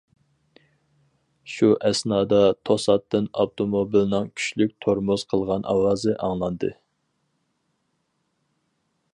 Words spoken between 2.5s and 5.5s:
توساتتىن ئاپتوموبىلنىڭ كۈچلۈك تورمۇز